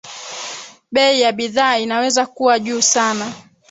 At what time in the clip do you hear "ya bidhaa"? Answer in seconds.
1.21-1.77